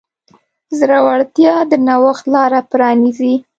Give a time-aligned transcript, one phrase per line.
[0.77, 3.33] زړورتیا د نوښت لاره پرانیزي.